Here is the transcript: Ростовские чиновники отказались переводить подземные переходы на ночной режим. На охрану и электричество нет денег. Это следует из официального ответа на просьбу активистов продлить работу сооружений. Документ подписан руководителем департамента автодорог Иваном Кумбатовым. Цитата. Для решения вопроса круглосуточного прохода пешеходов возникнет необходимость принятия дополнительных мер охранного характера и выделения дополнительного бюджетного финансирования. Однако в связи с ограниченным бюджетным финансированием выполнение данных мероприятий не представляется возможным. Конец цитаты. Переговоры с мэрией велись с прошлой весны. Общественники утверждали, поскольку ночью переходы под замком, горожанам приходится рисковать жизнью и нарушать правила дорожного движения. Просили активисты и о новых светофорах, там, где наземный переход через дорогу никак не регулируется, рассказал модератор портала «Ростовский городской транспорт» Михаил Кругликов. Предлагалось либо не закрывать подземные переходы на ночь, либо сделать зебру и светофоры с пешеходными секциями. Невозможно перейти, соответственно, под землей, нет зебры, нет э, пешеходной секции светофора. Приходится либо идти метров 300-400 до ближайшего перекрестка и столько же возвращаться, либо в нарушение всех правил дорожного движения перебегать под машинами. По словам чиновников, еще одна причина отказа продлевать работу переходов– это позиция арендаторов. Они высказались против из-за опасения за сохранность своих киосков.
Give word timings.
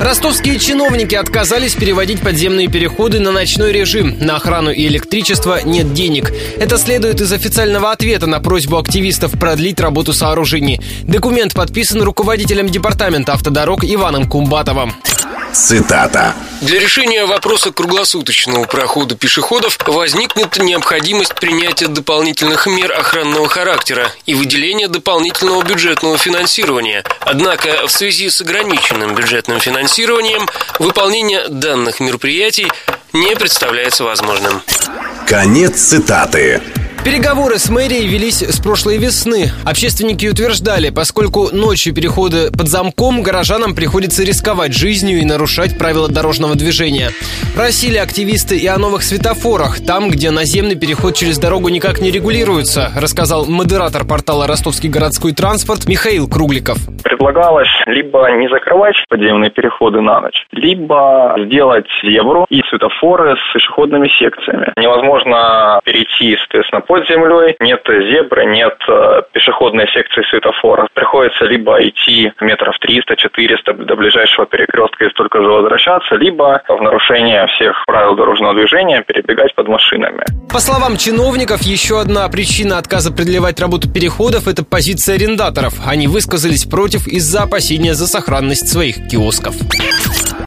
Ростовские 0.00 0.58
чиновники 0.58 1.14
отказались 1.14 1.74
переводить 1.74 2.22
подземные 2.22 2.68
переходы 2.68 3.20
на 3.20 3.32
ночной 3.32 3.70
режим. 3.70 4.16
На 4.18 4.36
охрану 4.36 4.70
и 4.70 4.86
электричество 4.86 5.62
нет 5.62 5.92
денег. 5.92 6.32
Это 6.58 6.78
следует 6.78 7.20
из 7.20 7.30
официального 7.32 7.92
ответа 7.92 8.26
на 8.26 8.40
просьбу 8.40 8.78
активистов 8.78 9.32
продлить 9.32 9.78
работу 9.78 10.14
сооружений. 10.14 10.80
Документ 11.02 11.52
подписан 11.52 12.00
руководителем 12.00 12.70
департамента 12.70 13.34
автодорог 13.34 13.84
Иваном 13.84 14.26
Кумбатовым. 14.26 14.94
Цитата. 15.52 16.34
Для 16.60 16.78
решения 16.78 17.24
вопроса 17.24 17.72
круглосуточного 17.72 18.64
прохода 18.64 19.16
пешеходов 19.16 19.78
возникнет 19.86 20.58
необходимость 20.58 21.34
принятия 21.34 21.88
дополнительных 21.88 22.66
мер 22.66 22.92
охранного 22.92 23.48
характера 23.48 24.12
и 24.26 24.34
выделения 24.34 24.88
дополнительного 24.88 25.62
бюджетного 25.62 26.18
финансирования. 26.18 27.04
Однако 27.20 27.86
в 27.86 27.90
связи 27.90 28.30
с 28.30 28.40
ограниченным 28.40 29.14
бюджетным 29.14 29.58
финансированием 29.58 30.48
выполнение 30.78 31.48
данных 31.48 32.00
мероприятий 32.00 32.70
не 33.12 33.34
представляется 33.34 34.04
возможным. 34.04 34.62
Конец 35.26 35.80
цитаты. 35.80 36.60
Переговоры 37.02 37.56
с 37.56 37.70
мэрией 37.70 38.06
велись 38.06 38.42
с 38.42 38.60
прошлой 38.60 38.98
весны. 38.98 39.46
Общественники 39.64 40.26
утверждали, 40.26 40.90
поскольку 40.90 41.48
ночью 41.50 41.94
переходы 41.94 42.52
под 42.52 42.68
замком, 42.68 43.22
горожанам 43.22 43.74
приходится 43.74 44.22
рисковать 44.22 44.74
жизнью 44.74 45.20
и 45.20 45.24
нарушать 45.24 45.78
правила 45.78 46.08
дорожного 46.08 46.56
движения. 46.56 47.08
Просили 47.56 47.96
активисты 47.96 48.58
и 48.58 48.66
о 48.66 48.76
новых 48.76 49.02
светофорах, 49.02 49.80
там, 49.80 50.10
где 50.10 50.30
наземный 50.30 50.76
переход 50.76 51.14
через 51.16 51.38
дорогу 51.38 51.70
никак 51.70 52.02
не 52.02 52.10
регулируется, 52.10 52.90
рассказал 52.94 53.46
модератор 53.46 54.04
портала 54.06 54.46
«Ростовский 54.46 54.90
городской 54.90 55.32
транспорт» 55.32 55.88
Михаил 55.88 56.28
Кругликов. 56.28 56.76
Предлагалось 57.02 57.72
либо 57.86 58.30
не 58.32 58.48
закрывать 58.50 58.96
подземные 59.08 59.50
переходы 59.50 60.02
на 60.02 60.20
ночь, 60.20 60.44
либо 60.52 61.34
сделать 61.46 61.86
зебру 62.04 62.44
и 62.50 62.60
светофоры 62.68 63.36
с 63.36 63.54
пешеходными 63.54 64.08
секциями. 64.08 64.72
Невозможно 64.76 65.80
перейти, 66.00 66.36
соответственно, 66.38 66.80
под 66.80 67.06
землей, 67.08 67.56
нет 67.60 67.82
зебры, 67.86 68.46
нет 68.46 68.76
э, 68.88 69.22
пешеходной 69.32 69.86
секции 69.88 70.22
светофора. 70.30 70.88
Приходится 70.94 71.44
либо 71.44 71.76
идти 71.80 72.32
метров 72.40 72.76
300-400 72.82 73.84
до 73.84 73.96
ближайшего 73.96 74.46
перекрестка 74.46 75.04
и 75.04 75.10
столько 75.10 75.42
же 75.42 75.48
возвращаться, 75.48 76.16
либо 76.16 76.62
в 76.68 76.82
нарушение 76.82 77.46
всех 77.48 77.84
правил 77.86 78.14
дорожного 78.14 78.54
движения 78.54 79.02
перебегать 79.02 79.54
под 79.54 79.68
машинами. 79.68 80.24
По 80.50 80.58
словам 80.58 80.96
чиновников, 80.96 81.62
еще 81.62 82.00
одна 82.00 82.28
причина 82.28 82.78
отказа 82.78 83.12
продлевать 83.12 83.60
работу 83.60 83.88
переходов– 83.92 84.48
это 84.48 84.64
позиция 84.64 85.16
арендаторов. 85.16 85.74
Они 85.86 86.08
высказались 86.08 86.64
против 86.64 87.06
из-за 87.06 87.42
опасения 87.42 87.94
за 87.94 88.06
сохранность 88.06 88.68
своих 88.68 89.08
киосков. 89.08 89.54